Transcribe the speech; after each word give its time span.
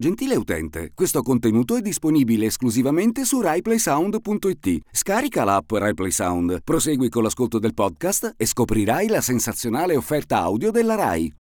Gentile 0.00 0.36
utente, 0.36 0.92
questo 0.94 1.22
contenuto 1.22 1.74
è 1.74 1.80
disponibile 1.80 2.46
esclusivamente 2.46 3.24
su 3.24 3.40
RaiPlaySound.it. 3.40 4.82
Scarica 4.92 5.42
l'app 5.42 5.72
RaiPlaySound, 5.72 6.60
prosegui 6.62 7.08
con 7.08 7.24
l'ascolto 7.24 7.58
del 7.58 7.74
podcast 7.74 8.34
e 8.36 8.46
scoprirai 8.46 9.08
la 9.08 9.20
sensazionale 9.20 9.96
offerta 9.96 10.38
audio 10.38 10.70
della 10.70 10.94
Rai. 10.94 11.37